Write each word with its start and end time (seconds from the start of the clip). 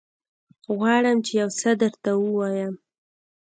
غواړم 0.77 1.17
چې 1.25 1.31
يوڅه 1.41 1.71
درته 1.81 2.11
ووايم. 2.17 2.73